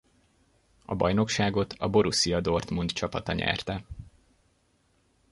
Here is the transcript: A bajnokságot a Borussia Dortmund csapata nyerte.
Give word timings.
A 0.85 0.95
bajnokságot 0.95 1.73
a 1.77 1.89
Borussia 1.89 2.41
Dortmund 2.41 2.91
csapata 2.91 3.33
nyerte. 3.33 3.83